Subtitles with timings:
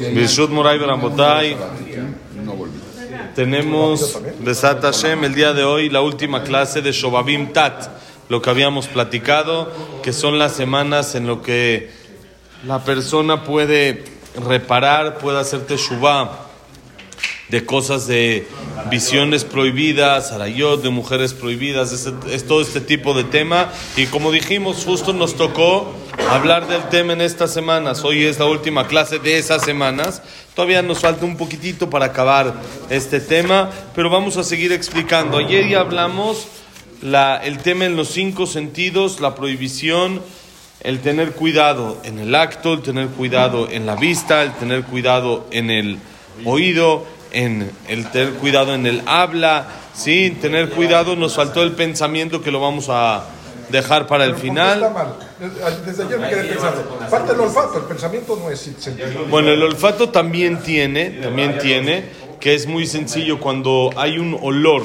[0.00, 1.56] Bishut Moray Barambotay.
[3.34, 7.88] Tenemos Besat Hashem el día de hoy la última clase de Shobabim Tat,
[8.30, 9.70] lo que habíamos platicado,
[10.02, 11.90] que son las semanas en lo que
[12.66, 16.49] la persona puede reparar, puede hacer teshuvah
[17.50, 18.46] de cosas de
[18.90, 23.70] visiones prohibidas, arayot, de mujeres prohibidas, es, es, todo este tipo de tema.
[23.96, 25.92] Y como dijimos, justo nos tocó
[26.30, 28.04] hablar del tema en estas semanas.
[28.04, 30.22] Hoy es la última clase de esas semanas.
[30.54, 32.54] Todavía nos falta un poquitito para acabar
[32.88, 35.38] este tema, pero vamos a seguir explicando.
[35.38, 36.46] Ayer ya hablamos
[37.02, 40.22] la, el tema en los cinco sentidos, la prohibición,
[40.82, 45.46] el tener cuidado en el acto, el tener cuidado en la vista, el tener cuidado
[45.50, 45.98] en el
[46.44, 52.42] oído, en el tener cuidado en el habla, sí, tener cuidado, nos faltó el pensamiento
[52.42, 53.24] que lo vamos a
[53.70, 54.80] dejar para el final.
[54.92, 55.14] Mal.
[55.86, 56.98] Desde ayer me quedé pensando.
[57.08, 58.70] Falta el olfato, el pensamiento no es.
[59.30, 62.04] Bueno, el olfato también tiene, también tiene,
[62.38, 64.82] que es muy sencillo cuando hay un olor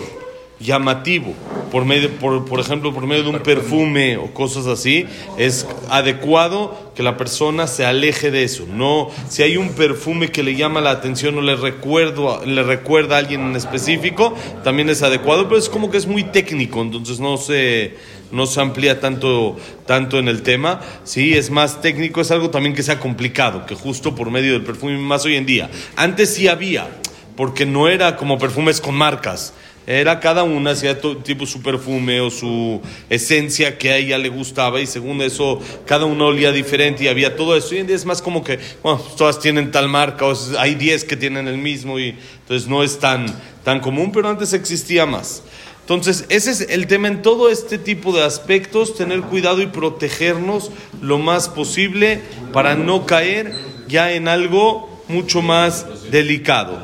[0.59, 1.33] llamativo,
[1.71, 5.05] por, medio, por, por ejemplo, por medio de un perfume o cosas así,
[5.37, 8.65] es adecuado que la persona se aleje de eso.
[8.71, 13.15] No, si hay un perfume que le llama la atención o le, recuerdo, le recuerda
[13.15, 17.19] a alguien en específico, también es adecuado, pero es como que es muy técnico, entonces
[17.19, 17.95] no se,
[18.31, 20.79] no se amplía tanto, tanto en el tema.
[21.03, 24.63] Sí, es más técnico, es algo también que sea complicado, que justo por medio del
[24.63, 25.69] perfume más hoy en día.
[25.97, 26.87] Antes sí había,
[27.35, 29.53] porque no era como perfumes con marcas.
[29.87, 34.81] Era cada una, hacía tipo su perfume o su esencia que a ella le gustaba
[34.81, 37.69] y según eso cada una olía diferente y había todo eso.
[37.71, 41.03] Hoy en día es más como que, bueno, todas tienen tal marca o hay 10
[41.03, 43.27] que tienen el mismo y entonces no es tan,
[43.63, 45.43] tan común, pero antes existía más.
[45.81, 50.71] Entonces, ese es el tema en todo este tipo de aspectos, tener cuidado y protegernos
[50.99, 53.53] lo más posible para no caer
[53.87, 56.79] ya en algo mucho más delicado.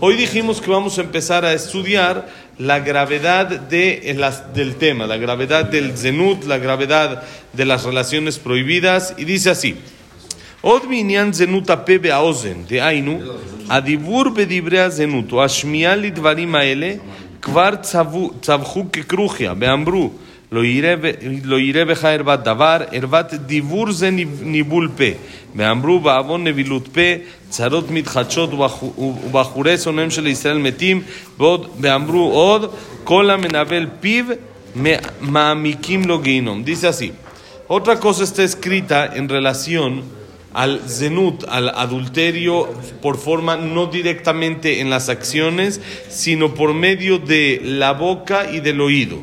[0.00, 5.17] Hoy dijimos que vamos a empezar a estudiar la gravedad de, las, del tema, la
[5.17, 7.23] gravedad del zenut, la gravedad
[7.53, 9.75] de las relaciones prohibidas, y dice así.
[10.61, 13.19] עוד בעניין זנות הפה והאוזן, דהיינו,
[13.69, 16.93] הדיבור בדברי הזנות או השמיעה לדברים האלה
[17.41, 17.69] כבר
[18.41, 20.11] צווחו ככרוכיה, ואמרו,
[20.51, 24.09] לא יראה בך ערוות דבר, ערוות דיבור זה
[24.41, 25.03] ניבול פה.
[25.55, 27.01] ואמרו בעוון נבילות פה,
[27.49, 28.49] צרות מתחדשות
[28.97, 31.01] ובחורי שונאיהם של ישראל מתים,
[31.37, 32.71] ועוד, ואמרו עוד,
[33.03, 34.25] כל המנבל פיו
[35.21, 36.63] מעמיקים לו גיהינום.
[36.63, 37.11] Dice así,
[37.67, 40.03] otra cosa está escrita en relación
[40.53, 42.67] al zenut, al adulterio,
[43.01, 48.81] por forma no directamente en las acciones, sino por medio de la boca y del
[48.81, 49.17] oído.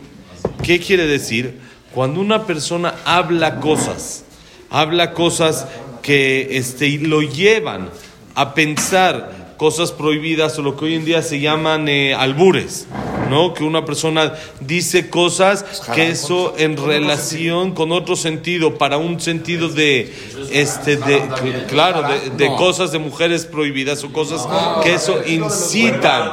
[0.70, 1.58] ¿Qué quiere decir?
[1.96, 4.24] Cuando una persona habla cosas,
[4.70, 5.66] habla cosas
[6.04, 7.90] que este, lo llevan
[8.36, 12.86] a pensar cosas prohibidas o lo que hoy en día se llaman eh, albures,
[13.30, 13.54] ¿no?
[13.54, 15.64] Que una persona dice cosas
[15.94, 20.14] que eso en relación con otro sentido, para un sentido de,
[20.52, 24.48] este, de, claro, de, de cosas de mujeres prohibidas o cosas
[24.84, 26.32] que eso incitan,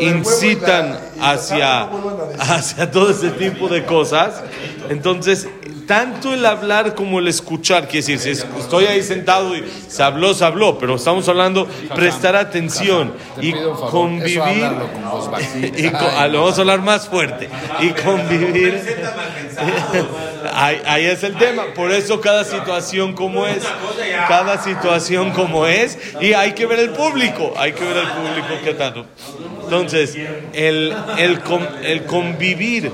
[0.00, 1.88] incitan hacia,
[2.38, 4.42] hacia todo ese tipo de cosas.
[4.88, 5.48] Entonces,
[5.86, 10.34] tanto el hablar como el escuchar, quiere decir, si estoy ahí sentado y se habló,
[10.34, 14.70] se habló, pero estamos hablando prestar atención y convivir,
[15.76, 17.48] y con, ah, lo vamos a hablar más fuerte,
[17.80, 18.80] y convivir,
[20.52, 23.62] ahí, ahí es el tema, por eso cada situación como es,
[24.28, 28.60] cada situación como es, y hay que ver el público, hay que ver el público
[28.64, 29.06] qué tanto.
[29.64, 30.16] Entonces,
[30.52, 31.40] el, el,
[31.82, 32.92] el convivir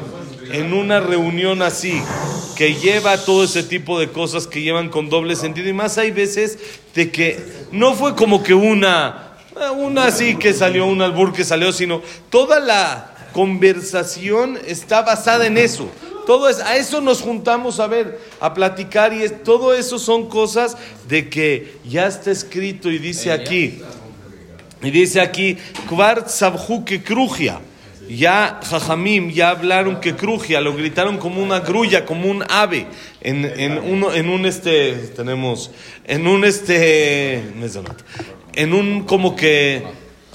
[0.53, 2.01] en una reunión así,
[2.57, 6.11] que lleva todo ese tipo de cosas que llevan con doble sentido, y más hay
[6.11, 6.59] veces
[6.95, 7.41] de que
[7.73, 9.39] no fue como que una,
[9.77, 15.59] una así que salió, un albur que salió, sino toda la conversación está basada en
[15.59, 15.89] eso.
[16.27, 20.29] Todo es, a eso nos juntamos a ver, a platicar, y es, todo eso son
[20.29, 20.77] cosas
[21.09, 23.81] de que ya está escrito y dice aquí,
[24.83, 25.57] y dice aquí,
[25.89, 27.03] Kvart Sabhu que
[28.17, 32.87] ya Jajamim ya hablaron que crugia, lo gritaron como una grulla, como un ave,
[33.21, 35.71] en, en, uno, en un este, tenemos,
[36.05, 37.43] en un este,
[38.55, 39.83] en un como que,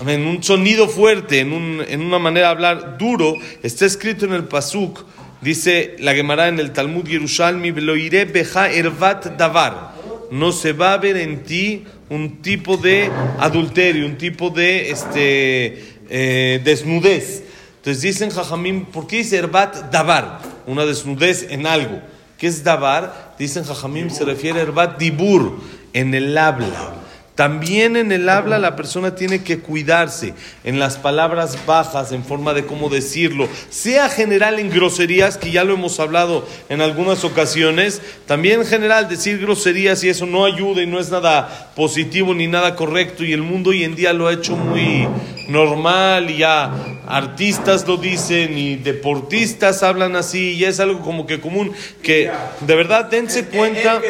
[0.05, 4.33] en un sonido fuerte, en, un, en una manera de hablar duro, está escrito en
[4.33, 5.05] el Pasuk,
[5.41, 9.93] dice la Gemara en el Talmud Yerushalmi, iré beja ervat davar,
[10.31, 13.09] no se va a ver en ti un tipo de
[13.39, 17.46] adulterio, un tipo de este, eh, desnudez.
[17.87, 20.41] Entonces dicen Jajamim, ¿por qué dice Herbat Dabar?
[20.65, 22.01] Una desnudez en algo.
[22.37, 23.33] ¿Qué es Dabar?
[23.39, 25.57] Dicen Jajamim, se refiere a Herbat Dibur,
[25.93, 26.96] en el habla.
[27.37, 32.55] También en el habla la persona tiene que cuidarse en las palabras bajas, en forma
[32.55, 38.01] de cómo decirlo, sea general en groserías, que ya lo hemos hablado en algunas ocasiones,
[38.25, 42.47] también en general decir groserías y eso no ayuda y no es nada positivo ni
[42.47, 43.23] nada correcto.
[43.23, 45.07] Y el mundo hoy en día lo ha hecho muy
[45.47, 46.71] normal y ya
[47.07, 50.53] artistas lo dicen y deportistas hablan así.
[50.53, 52.31] Y es algo como que común que
[52.61, 54.01] de verdad dense cuenta.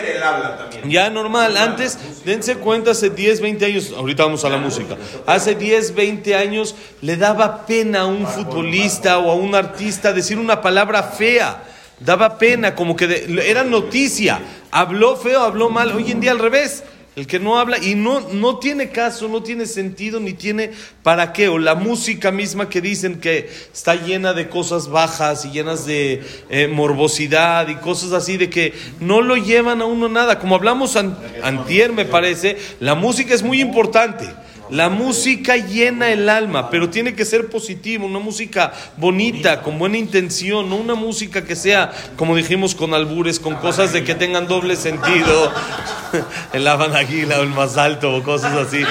[0.86, 1.58] ya normal.
[1.58, 4.96] Antes dense cuenta hace 10 20 años ahorita vamos a la música.
[5.26, 10.38] Hace 10 20 años le daba pena a un futbolista o a un artista decir
[10.38, 11.64] una palabra fea.
[12.00, 14.40] Daba pena como que era noticia.
[14.70, 15.92] Habló feo habló mal.
[15.92, 16.84] Hoy en día al revés
[17.18, 20.70] el que no habla y no, no tiene caso, no tiene sentido, ni tiene
[21.02, 21.48] para qué.
[21.48, 26.22] O la música misma que dicen que está llena de cosas bajas y llenas de
[26.52, 30.38] eh, morbosidad y cosas así, de que no lo llevan a uno nada.
[30.38, 34.28] Como hablamos antier, me parece, la música es muy importante.
[34.70, 39.98] La música llena el alma, pero tiene que ser positiva, una música bonita, con buena
[39.98, 44.48] intención, no una música que sea, como dijimos, con albures, con cosas de que tengan
[44.48, 45.54] doble sentido,
[46.54, 48.82] el Abanaguila o el más alto o cosas así.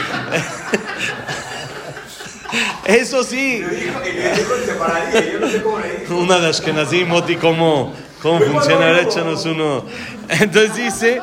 [2.86, 3.64] Eso sí.
[6.10, 7.92] Una de Ashkenazim, Moti, ¿cómo,
[8.22, 9.00] cómo funciona?
[9.00, 9.84] Échanos uno.
[10.28, 11.20] Entonces dice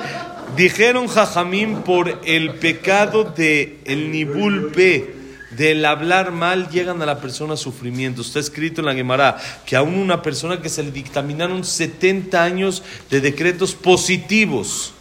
[0.56, 5.16] Dijeron Jajamín por el pecado de el nibulpe,
[5.52, 8.22] del hablar mal, llegan a la persona a sufrimiento.
[8.22, 12.84] Está escrito en la Gemara que aún una persona que se le dictaminaron 70 años
[13.10, 14.94] de decretos positivos,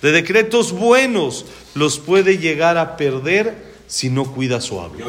[0.00, 5.06] de decretos buenos, los puede llegar a perder si no cuida su habla.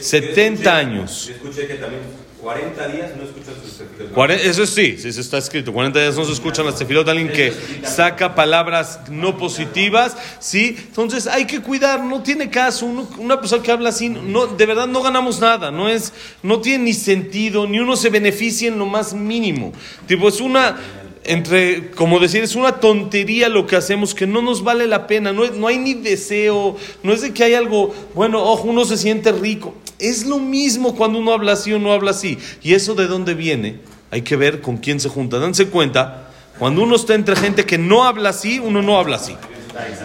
[0.00, 1.28] 70 años.
[1.28, 2.02] escuché que también
[2.44, 4.30] 40 días no escuchas los tefilot.
[4.32, 5.72] Eso sí, sí, está escrito.
[5.72, 7.08] 40 días no se escuchan las tefilot.
[7.08, 7.54] Alguien que
[7.84, 10.76] saca palabras no positivas, ¿sí?
[10.78, 12.84] Entonces hay que cuidar, no tiene caso.
[12.84, 15.70] una persona que habla así, no, de verdad no ganamos nada.
[15.70, 16.12] No, es,
[16.42, 19.72] no tiene ni sentido, ni uno se beneficia en lo más mínimo.
[20.06, 20.76] Tipo, es una
[21.24, 25.32] entre, como decir, es una tontería lo que hacemos que no nos vale la pena,
[25.32, 28.96] no, no hay ni deseo, no es de que hay algo, bueno, ojo, uno se
[28.96, 29.74] siente rico.
[29.98, 32.38] Es lo mismo cuando uno habla así o no habla así.
[32.62, 33.80] ¿Y eso de dónde viene?
[34.10, 35.38] Hay que ver con quién se junta.
[35.38, 39.34] Danse cuenta, cuando uno está entre gente que no habla así, uno no habla así.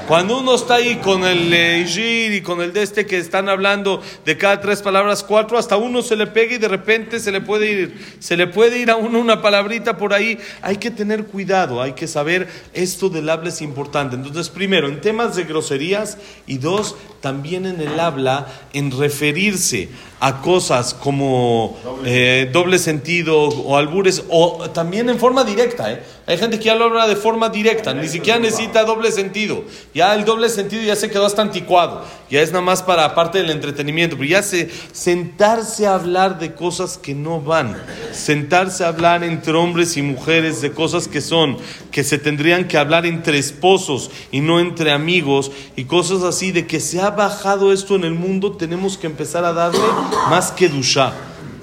[0.07, 1.85] Cuando uno está ahí con el eh,
[2.31, 6.01] y con el de este que están hablando de cada tres palabras, cuatro, hasta uno
[6.01, 8.95] se le pega y de repente se le puede ir, se le puede ir a
[8.95, 10.39] uno una palabrita por ahí.
[10.61, 14.15] Hay que tener cuidado, hay que saber esto del habla es importante.
[14.15, 16.17] Entonces, primero, en temas de groserías
[16.47, 19.89] y dos, también en el habla, en referirse
[20.19, 25.91] a cosas como eh, doble sentido o albures, o también en forma directa.
[25.91, 26.03] ¿eh?
[26.29, 29.63] Hay gente que ya lo habla de forma directa, ni siquiera necesita doble sentido.
[29.95, 33.39] Ya el doble sentido ya se quedó hasta anticuado, ya es nada más para parte
[33.39, 37.75] del entretenimiento, pero ya se sentarse a hablar de cosas que no van,
[38.11, 41.57] sentarse a hablar entre hombres y mujeres de cosas que son,
[41.89, 46.67] que se tendrían que hablar entre esposos y no entre amigos y cosas así, de
[46.67, 49.81] que se ha bajado esto en el mundo, tenemos que empezar a darle
[50.29, 51.11] más que dusha,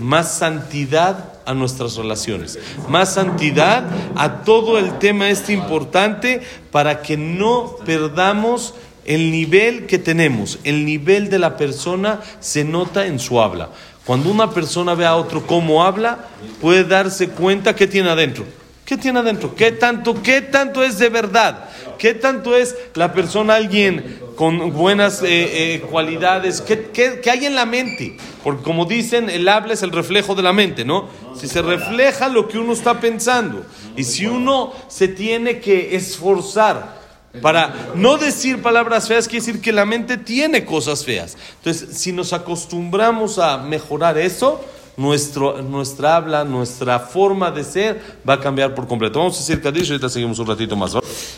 [0.00, 2.58] más santidad a nuestras relaciones,
[2.88, 3.84] más santidad
[4.16, 10.84] a todo el tema este importante para que no perdamos el nivel que tenemos, el
[10.84, 13.70] nivel de la persona se nota en su habla.
[14.04, 16.26] Cuando una persona ve a otro cómo habla,
[16.60, 18.44] puede darse cuenta qué tiene adentro.
[18.84, 19.54] ¿Qué tiene adentro?
[19.54, 21.65] ¿Qué tanto, qué tanto es de verdad?
[21.98, 26.60] ¿Qué tanto es la persona alguien con buenas eh, eh, cualidades?
[26.60, 28.16] ¿Qué, ¿Qué, hay en la mente?
[28.44, 31.08] Porque como dicen, el habla es el reflejo de la mente, ¿no?
[31.34, 33.64] Si se refleja lo que uno está pensando
[33.96, 36.96] y si uno se tiene que esforzar
[37.42, 41.36] para no decir palabras feas, quiere decir que la mente tiene cosas feas.
[41.58, 44.60] Entonces, si nos acostumbramos a mejorar eso,
[44.97, 49.19] nuestro, nuestra habla, nuestra forma de ser va a cambiar por completo.
[49.19, 50.97] Vamos a decir Kadish y ahorita seguimos un ratito más.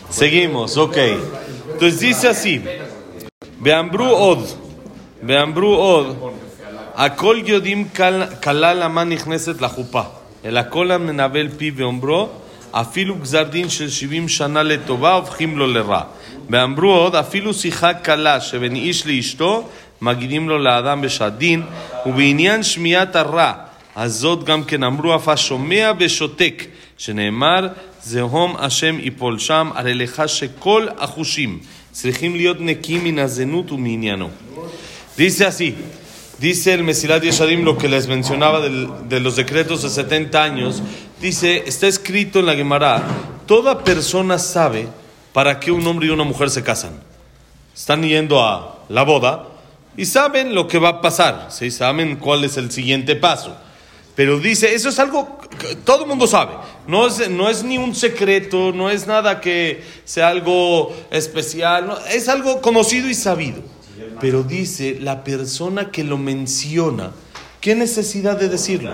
[0.09, 0.97] Seguimos, ok.
[1.73, 2.61] Entonces dice así:
[3.59, 4.45] Beambru od,
[5.21, 6.15] Beambru od,
[6.95, 10.11] Akol yodim kalal aman nichneset la jupa.
[10.43, 12.29] El akol menabel pi veombro,
[12.73, 16.01] אפילו גזר דין של 70 שנה לטובה הופכים לו לרע.
[16.49, 19.69] ואמרו עוד, אפילו שיחה קלה שבין איש לאשתו
[20.01, 21.61] מגידים לו לאדם בשעת דין,
[22.05, 23.53] ובעניין שמיעת הרע,
[23.95, 26.63] הזאת גם כן אמרו אף השומע ושותק,
[26.97, 27.67] שנאמר,
[28.03, 31.59] זהום השם יפול שם, הרי לך שכל החושים
[31.91, 34.29] צריכים להיות נקיים מן הזנות ומעניינו.
[35.15, 35.75] Dice así,
[36.39, 40.81] dice el Mesilat Yeshadim lo que les mencionaba del, de los decretos de 70 años,
[41.21, 43.03] dice, está escrito en la Gemara,
[43.45, 44.87] toda persona sabe
[45.31, 46.99] para qué un hombre y una mujer se casan.
[47.75, 49.46] Están yendo a la boda
[49.98, 51.72] y saben lo que va a pasar, ¿sí?
[51.72, 53.56] saben cuál es el siguiente paso.
[54.14, 56.54] Pero dice, eso es algo que todo el mundo sabe.
[56.86, 62.28] No es, no es ni un secreto, no es nada que sea algo especial, es
[62.28, 63.60] algo conocido y sabido.
[64.20, 67.10] Pero dice, la persona que lo menciona,
[67.60, 68.92] ¿qué necesidad de decirlo?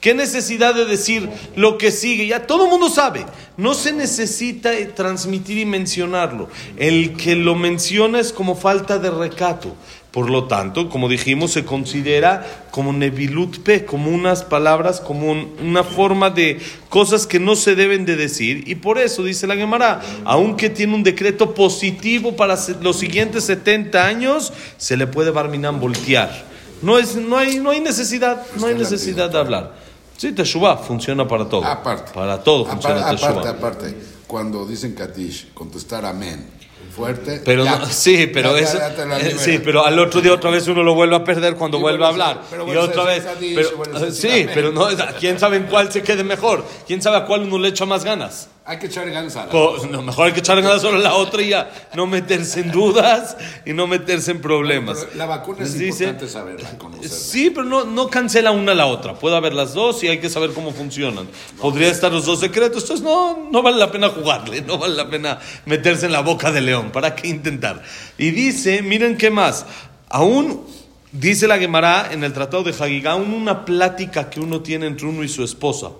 [0.00, 2.28] ¿Qué necesidad de decir lo que sigue?
[2.28, 3.26] Ya todo el mundo sabe.
[3.56, 6.48] No se necesita transmitir y mencionarlo.
[6.76, 9.74] El que lo menciona es como falta de recato.
[10.16, 16.30] Por lo tanto, como dijimos, se considera como nebilutpe, como unas palabras, como una forma
[16.30, 16.58] de
[16.88, 18.66] cosas que no se deben de decir.
[18.66, 24.06] Y por eso, dice la Gemara, aunque tiene un decreto positivo para los siguientes 70
[24.06, 26.46] años, se le puede barminan voltear.
[26.80, 29.74] No, es, no, hay, no hay necesidad, no hay necesidad de hablar.
[30.16, 31.62] Sí, Teshuvah funciona para todo.
[31.62, 32.12] Aparte.
[32.14, 33.96] Para todo funciona aparte, Aparte, aparte.
[34.26, 36.55] Cuando dicen Katish, contestar amén
[36.96, 37.42] fuerte.
[37.44, 41.14] Pero sí, pero eso, eh, sí, pero al otro día otra vez uno lo vuelve
[41.16, 42.40] a perder cuando vuelve a hablar.
[42.66, 43.24] y otra vez,
[43.54, 44.88] pero, sí, pero no,
[45.20, 48.04] quién sabe en cuál se quede mejor, quién sabe a cuál uno le echa más
[48.04, 48.48] ganas.
[48.68, 51.40] Hay que echar ganas a la Mejor hay que echar ganas solo a la otra
[51.40, 55.06] y ya no meterse en dudas y no meterse en problemas.
[55.14, 56.68] la vacuna es importante saberla,
[57.08, 59.14] Sí, pero no, no cancela una a la otra.
[59.14, 61.28] Puede haber las dos y hay que saber cómo funcionan.
[61.60, 62.82] Podría estar los dos secretos.
[62.82, 66.50] Entonces no, no vale la pena jugarle, no vale la pena meterse en la boca
[66.50, 66.90] de león.
[66.90, 67.84] ¿Para qué intentar?
[68.18, 69.64] Y dice, miren qué más.
[70.08, 70.64] Aún
[71.12, 75.22] dice la Gemara en el Tratado de Hagigá, una plática que uno tiene entre uno
[75.22, 75.90] y su esposa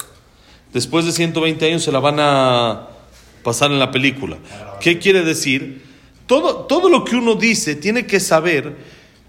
[0.72, 2.88] después de 120 años se la van a
[3.42, 4.38] pasar en la película.
[4.80, 5.84] ¿Qué quiere decir?
[6.26, 8.76] Todo, todo lo que uno dice tiene que saber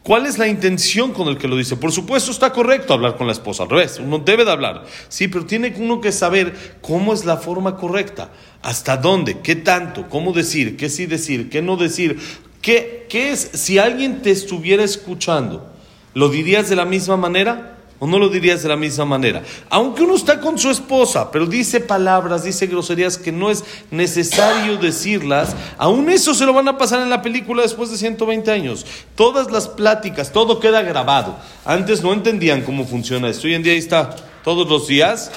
[0.08, 1.75] cuál es la intención con el que lo dice.
[1.75, 4.86] Por supuesto está correcto hablar con la esposa, al revés, uno debe de hablar.
[5.10, 10.08] Sí, pero tiene uno que saber cómo es la forma correcta, hasta dónde, qué tanto,
[10.10, 12.17] cómo decir, qué sí decir, qué no decir.
[12.62, 15.70] ¿Qué, qué es, si alguien te estuviera escuchando,
[16.13, 17.77] ¿lo dirías de la misma manera?
[18.00, 19.42] ¿O no lo dirías de la misma manera?
[19.70, 24.77] Aunque uno está con su esposa, pero dice palabras, dice groserías que no es necesario
[24.77, 28.86] decirlas, aún eso se lo van a pasar en la película después de 120 años.
[29.16, 31.38] Todas las pláticas, todo queda grabado.
[31.66, 33.48] Antes no entendían cómo funciona esto.
[33.48, 35.32] Hoy en día ahí está todos los días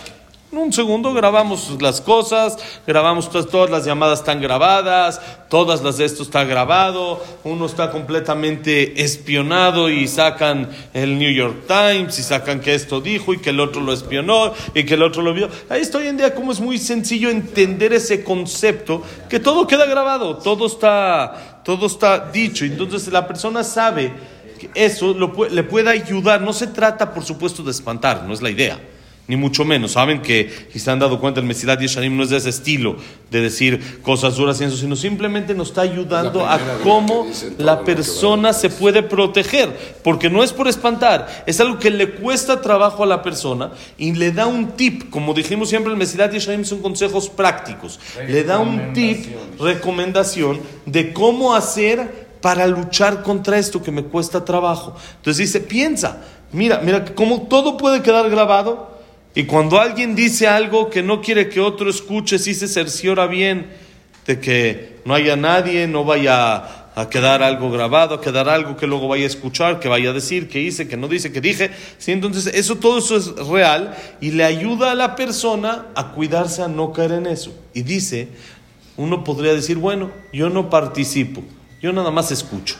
[0.52, 6.04] en un segundo grabamos las cosas, grabamos todas, las llamadas están grabadas, todas las de
[6.04, 12.60] esto está grabado, uno está completamente espionado y sacan el New York Times y sacan
[12.60, 15.48] que esto dijo y que el otro lo espionó y que el otro lo vio.
[15.68, 19.86] Ahí está hoy en día como es muy sencillo entender ese concepto, que todo queda
[19.86, 24.12] grabado, todo está, todo está dicho, entonces la persona sabe
[24.58, 25.14] que eso
[25.48, 28.80] le puede ayudar, no se trata por supuesto de espantar, no es la idea
[29.30, 29.92] ni mucho menos.
[29.92, 32.96] Saben que, si se han dado cuenta, el Mesilat Yeshanim no es de ese estilo
[33.30, 38.52] de decir cosas duras y eso, sino simplemente nos está ayudando a cómo la persona
[38.52, 43.06] se puede proteger, porque no es por espantar, es algo que le cuesta trabajo a
[43.06, 47.28] la persona y le da un tip, como dijimos siempre, el Mesilat Yeshanim son consejos
[47.28, 49.26] prácticos, le da un tip,
[49.60, 54.96] recomendación de cómo hacer para luchar contra esto que me cuesta trabajo.
[55.18, 56.20] Entonces dice, piensa,
[56.50, 58.89] mira, mira cómo todo puede quedar grabado
[59.34, 63.66] y cuando alguien dice algo que no quiere que otro escuche, si se cerciora bien
[64.26, 68.86] de que no haya nadie, no vaya a quedar algo grabado, a quedar algo que
[68.86, 71.70] luego vaya a escuchar, que vaya a decir, que hice, que no dice, que dije.
[71.98, 72.12] ¿sí?
[72.12, 76.68] Entonces, eso, todo eso es real y le ayuda a la persona a cuidarse a
[76.68, 77.54] no caer en eso.
[77.72, 78.28] Y dice,
[78.96, 81.42] uno podría decir, bueno, yo no participo,
[81.80, 82.76] yo nada más escucho.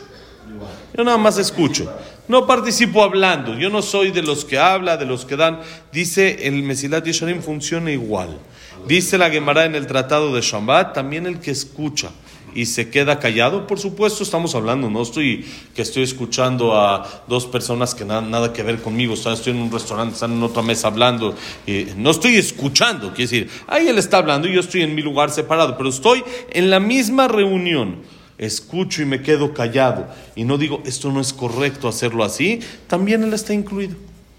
[0.97, 1.90] Yo nada más escucho.
[2.30, 3.58] No participo hablando.
[3.58, 5.58] Yo no soy de los que habla, de los que dan.
[5.92, 8.38] Dice el Mesilat Yesharim funciona igual.
[8.87, 12.12] Dice la Gemara en el Tratado de Shambat, también el que escucha
[12.54, 15.44] y se queda callado, por supuesto estamos hablando, no estoy
[15.75, 19.70] que estoy escuchando a dos personas que nada, nada que ver conmigo, estoy en un
[19.70, 24.18] restaurante, están en otra mesa hablando, y no estoy escuchando, quiere decir, ahí él está
[24.18, 27.99] hablando y yo estoy en mi lugar separado, pero estoy en la misma reunión
[28.40, 33.23] escucho y me quedo callado y no digo esto no es correcto hacerlo así, también
[33.23, 33.94] él está incluido.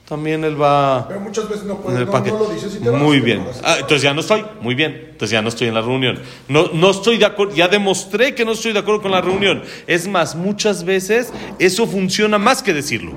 [0.10, 1.08] También él va.
[1.08, 3.46] Pero muchas veces no, puede, no, lo dices y te Muy bien.
[3.64, 4.44] Ah, entonces ya no estoy.
[4.60, 4.92] Muy bien.
[5.12, 6.20] Entonces ya no estoy en la reunión.
[6.50, 7.56] No, no estoy de acuerdo.
[7.56, 9.64] Ya demostré que no estoy de acuerdo con la reunión.
[9.88, 13.14] Es más, muchas veces eso funciona más que decirlo.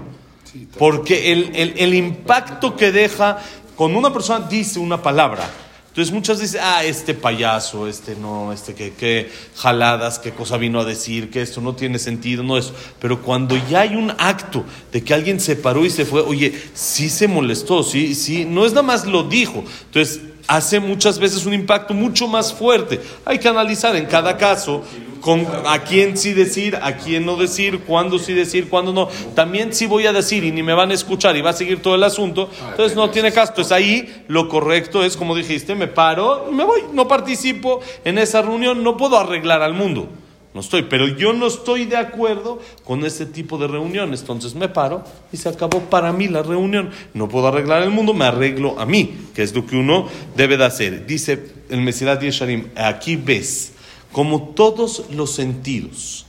[0.78, 3.38] Porque el, el, el impacto que deja
[3.74, 5.50] cuando una persona dice una palabra
[5.94, 10.80] entonces muchas dicen, ah, este payaso, este no, este que, qué jaladas, qué cosa vino
[10.80, 12.74] a decir, que esto no tiene sentido, no eso.
[12.98, 16.52] Pero cuando ya hay un acto de que alguien se paró y se fue, oye,
[16.74, 19.62] sí se molestó, sí, sí, no es nada más lo dijo.
[19.84, 23.00] Entonces hace muchas veces un impacto mucho más fuerte.
[23.24, 24.82] Hay que analizar en cada caso
[25.20, 29.08] con a quién sí decir, a quién no decir, cuándo sí decir, cuándo no.
[29.34, 31.80] También sí voy a decir y ni me van a escuchar y va a seguir
[31.80, 32.50] todo el asunto.
[32.70, 33.52] Entonces no tiene caso.
[33.52, 36.82] Entonces ahí lo correcto es, como dijiste, me paro y me voy.
[36.92, 40.08] No participo en esa reunión, no puedo arreglar al mundo.
[40.54, 44.20] No estoy, pero yo no estoy de acuerdo con este tipo de reuniones.
[44.20, 46.90] Entonces me paro y se acabó para mí la reunión.
[47.12, 50.56] No puedo arreglar el mundo, me arreglo a mí, que es lo que uno debe
[50.56, 51.06] de hacer.
[51.06, 53.72] Dice el Mesirat Yesharim, aquí ves
[54.12, 56.24] como todos los sentidos,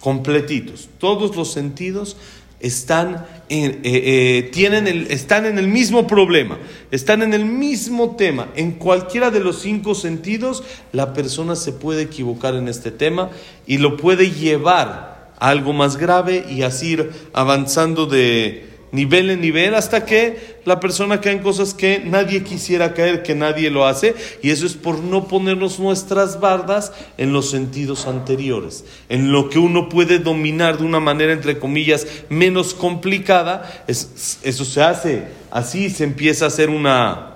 [0.00, 2.16] completitos, todos los sentidos
[2.60, 6.58] están en, eh, eh, tienen el, están en el mismo problema,
[6.90, 8.48] están en el mismo tema.
[8.56, 13.30] En cualquiera de los cinco sentidos, la persona se puede equivocar en este tema
[13.66, 19.40] y lo puede llevar a algo más grave y así ir avanzando de nivel en
[19.40, 23.86] nivel hasta que la persona cae en cosas que nadie quisiera caer, que nadie lo
[23.86, 29.48] hace, y eso es por no ponernos nuestras bardas en los sentidos anteriores, en lo
[29.48, 35.28] que uno puede dominar de una manera, entre comillas, menos complicada, es, eso se hace
[35.52, 37.35] así, se empieza a hacer una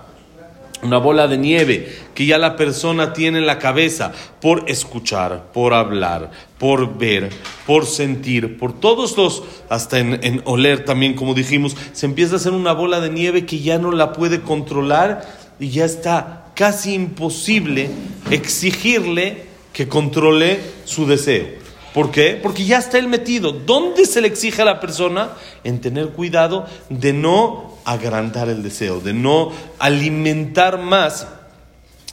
[0.83, 5.75] una bola de nieve que ya la persona tiene en la cabeza por escuchar, por
[5.75, 7.31] hablar, por ver,
[7.67, 12.53] por sentir, por todos los, hasta en, oler también, como dijimos, se empieza a hacer
[12.53, 15.23] una bola de nieve que ya no la puede controlar
[15.59, 17.91] y ya está casi imposible
[18.31, 21.61] exigirle que controle su deseo.
[21.95, 22.39] ¿Por qué?
[22.41, 23.53] Porque ya está él metido.
[23.53, 25.31] ¿Dónde se le exige a la persona?
[25.65, 31.27] En tener cuidado de no agrandar el deseo, de no alimentar más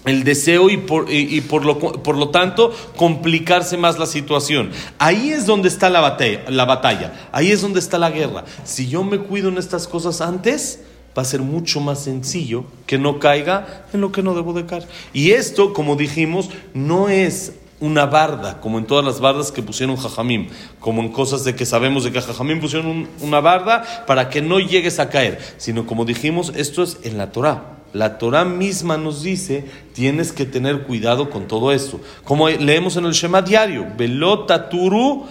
[0.06, 4.72] el deseo y por, y, por, lo, por lo tanto complicarse más la situación.
[5.00, 8.46] Ahí es donde está la batalla, la batalla, ahí es donde está la guerra.
[8.64, 10.80] Si yo me cuido en estas cosas antes,
[11.18, 14.66] va a ser mucho más sencillo que no caiga en lo que no debo de
[14.66, 14.88] caer.
[15.14, 19.98] Y esto, como dijimos, no es una barda, como en todas las bardas que pusieron
[19.98, 24.42] Jajamim, como en cosas de que sabemos de que Jajamim pusieron una barda para que
[24.42, 27.78] no llegues a caer, sino como dijimos, esto es en la Torah.
[27.94, 32.02] La Torah misma nos dice, tienes que tener cuidado con todo esto.
[32.26, 35.26] Como leemos en el Shema diario, Velotaturu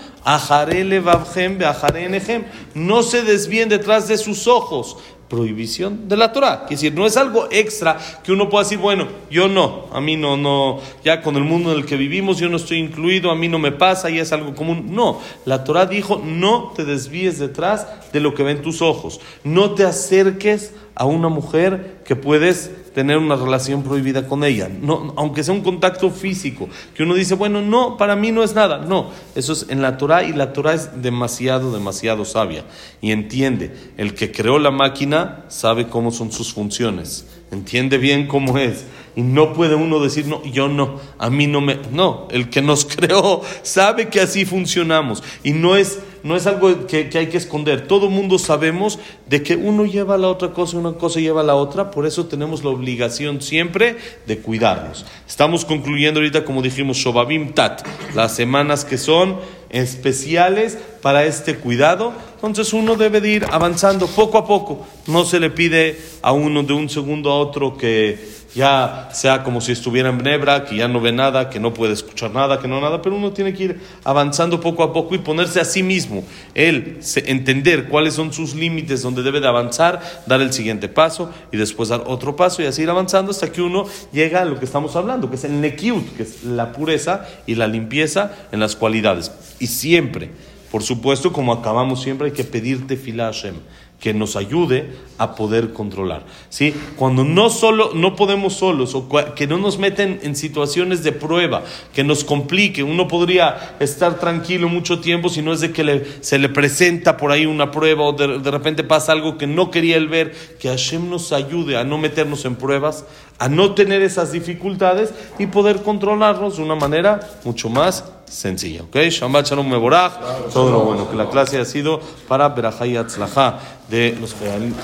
[2.75, 4.97] no se desvíen detrás de sus ojos
[5.29, 6.65] prohibición de la Torah.
[6.65, 10.17] Es decir, no es algo extra que uno pueda decir, bueno, yo no, a mí
[10.17, 13.35] no, no, ya con el mundo en el que vivimos yo no estoy incluido, a
[13.35, 14.87] mí no me pasa, y es algo común.
[14.91, 19.73] No, la Torah dijo, no te desvíes detrás de lo que ven tus ojos, no
[19.73, 25.45] te acerques a una mujer que puedes tener una relación prohibida con ella, no, aunque
[25.45, 29.11] sea un contacto físico, que uno dice, bueno, no, para mí no es nada, no,
[29.35, 32.65] eso es en la Torah y la Torah es demasiado, demasiado sabia.
[33.03, 38.57] Y entiende, el que creó la máquina sabe cómo son sus funciones, entiende bien cómo
[38.57, 41.79] es y no puede uno decir, no, yo no, a mí no me...
[41.91, 45.23] No, el que nos creó sabe que así funcionamos.
[45.43, 47.89] Y no es, no es algo que, que hay que esconder.
[47.89, 51.45] Todo mundo sabemos de que uno lleva a la otra cosa, una cosa lleva a
[51.45, 51.91] la otra.
[51.91, 55.07] Por eso tenemos la obligación siempre de cuidarnos.
[55.27, 59.39] Estamos concluyendo ahorita, como dijimos, Shobabim Tat, las semanas que son
[59.71, 62.13] especiales para este cuidado.
[62.35, 64.87] Entonces uno debe de ir avanzando poco a poco.
[65.07, 69.61] No se le pide a uno de un segundo a otro que ya sea como
[69.61, 72.67] si estuviera en Bnebra, que ya no ve nada, que no puede escuchar nada, que
[72.67, 75.83] no nada, pero uno tiene que ir avanzando poco a poco y ponerse a sí
[75.83, 81.31] mismo, él entender cuáles son sus límites donde debe de avanzar, dar el siguiente paso
[81.53, 84.59] y después dar otro paso y así ir avanzando hasta que uno llega a lo
[84.59, 88.61] que estamos hablando, que es el nekiut, que es la pureza y la limpieza en
[88.61, 89.33] las cualidades.
[89.59, 90.31] Y siempre,
[90.71, 93.57] por supuesto, como acabamos siempre, hay que pedirte fila Hashem
[94.01, 96.25] que nos ayude a poder controlar.
[96.51, 96.75] ¿sí?
[96.97, 101.65] Cuando no, solo, no podemos solos o que no nos meten en situaciones de prueba,
[101.95, 106.39] que nos complique, uno podría estar tranquilo mucho tiempo si no es de que se
[106.39, 109.97] le presenta por ahí una prueba o de, de repente pasa algo que no quería
[109.97, 113.07] él ver, que Hashem nos ayude a no meternos en pruebas,
[113.39, 118.83] a no tener esas dificultades y poder controlarnos de una manera mucho más sencilla.
[118.83, 118.97] ¿Ok?
[118.97, 120.13] Shabbat Shalom Meborach.
[120.53, 121.11] Todo lo bueno.
[121.11, 124.35] Que la clase ha sido para Berajay Atzlaha de los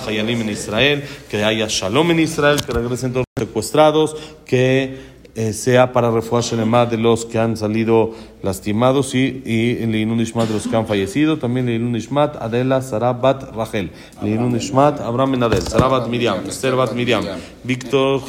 [0.07, 1.05] Hayalim en Israel.
[1.31, 2.61] Que haya Shalom en Israel.
[2.65, 4.17] Que regresen todos los secuestrados.
[4.45, 10.21] Que eh, sea para refugiar Shelema de los que han salido lastimados y, y Leilun
[10.21, 11.39] Ishmat de los que han fallecido.
[11.39, 13.91] También Leilun Ishmat Adela Sarabat Rachel.
[14.23, 15.63] Ishmat Abraham Ben Adel.
[15.63, 16.45] Sarabat Miriam.
[16.47, 17.25] Esther Bat Miriam.
[17.65, 18.21] Víctor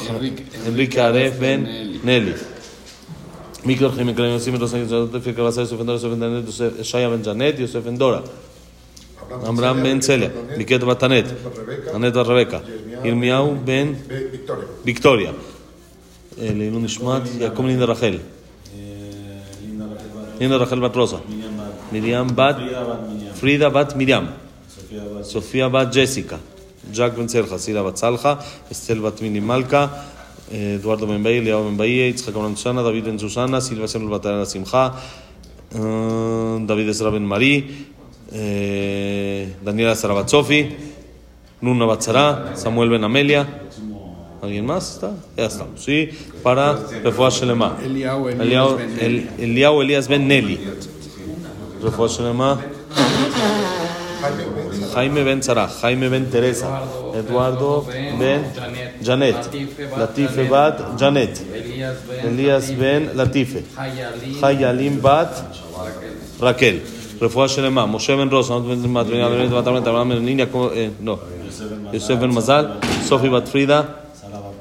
[0.66, 2.34] Enrique Aref Ben Nelly.
[3.64, 6.82] Miklos y Miklos y dos años de que va a ser Yosef Endora, Yosef Endanet,
[6.82, 8.22] Shaya Ben Janet, Yosef Endora.
[9.46, 11.26] Amram Ben Celia, Miket Batanet,
[11.94, 12.62] Anet Rebeca,
[13.02, 13.96] Irmiau Ben
[14.84, 15.32] Victoria,
[16.38, 18.18] לעילוי נשמת יעקב לינדה רחל.
[20.40, 21.16] לינדה רחל בת רוסה.
[21.92, 22.56] מרים בת...
[23.40, 24.24] פרידה בת מרים.
[25.22, 26.36] סופיה בת ג'סיקה.
[26.92, 28.34] ג'אק בן צלחה, סילה בת סלחה,
[28.72, 29.86] אסתל בת מיני מלכה.
[30.52, 34.92] Eduardo Ben Baye, Leao Ben Baye, Itzhak Susana, David Ben Susana, Silva Semel Batana Simcha,
[35.74, 37.86] eh, David Ezra Ben Marí,
[38.32, 40.68] eh, Daniela Sarabat Sofi,
[41.60, 43.60] Nuna Batzara, Samuel Ben Amelia.
[44.42, 45.12] ¿Alguien más está?
[45.38, 46.10] Ya estamos, ¿sí?
[46.42, 47.78] Para Refuah Shelema.
[47.82, 50.60] Eliyahu Eliyahu Elías Ben El- Eliyahu Elías Ben Nelly.
[51.82, 52.60] Refuah Shelema.
[54.94, 56.82] Jaime Ben Sara, Jaime Ben Teresa,
[57.14, 57.84] Eduardo
[58.18, 58.44] Ben
[59.02, 59.50] Janet,
[59.98, 61.40] Latife Bat Janet,
[62.24, 63.62] Elías Ben Latife,
[64.40, 65.30] Hayalim Bat
[66.40, 66.80] Raquel,
[67.20, 68.54] Refuah Shelema, Moshe Ben Rosa,
[70.74, 71.18] eh, no,
[71.92, 73.86] Yosef Ben Mazal, Sofi Bat Frida,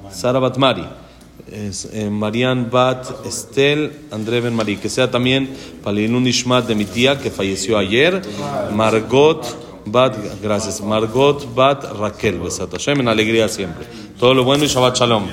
[0.09, 0.83] Sara Bat Mari,
[1.53, 5.49] es, eh, Marian Bat Estel, André Ben Mari, que sea también
[5.83, 8.21] Palilun Ishmat de mi tía que falleció ayer,
[8.73, 9.45] Margot
[9.85, 13.85] Bat, gracias, Margot Bat Raquel, Besat en alegría siempre.
[14.19, 15.27] Todo lo bueno y Shabbat Shalom.